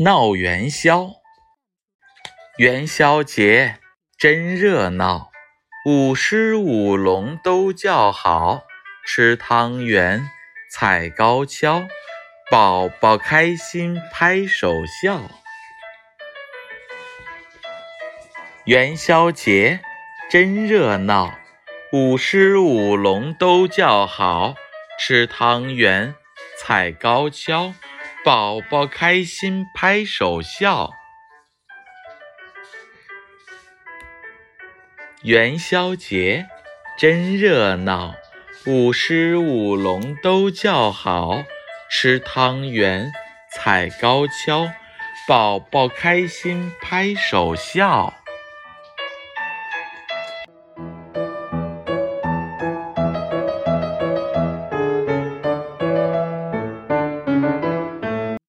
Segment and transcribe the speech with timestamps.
[0.00, 1.10] 闹元宵，
[2.56, 3.80] 元宵节
[4.16, 5.32] 真热闹，
[5.84, 8.62] 舞狮舞龙都叫好，
[9.04, 10.30] 吃汤圆
[10.70, 11.88] 踩高跷，
[12.48, 15.20] 宝宝开心拍手笑。
[18.66, 19.80] 元宵节
[20.30, 21.36] 真热闹，
[21.92, 24.54] 舞狮舞龙都叫好，
[24.96, 26.14] 吃汤圆
[26.56, 27.74] 踩高跷，
[28.24, 30.90] 宝宝开心拍手笑。
[35.22, 36.48] 元宵节
[36.98, 38.14] 真热闹，
[38.66, 41.44] 舞狮舞龙都叫好，
[41.88, 43.12] 吃汤圆
[43.52, 44.72] 踩高跷，
[45.28, 48.17] 宝宝开心拍手笑。